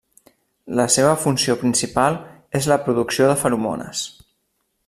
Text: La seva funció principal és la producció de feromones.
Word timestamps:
La 0.79 0.85
seva 0.95 1.11
funció 1.25 1.57
principal 1.65 2.19
és 2.63 2.71
la 2.75 2.81
producció 2.89 3.31
de 3.33 3.39
feromones. 3.45 4.07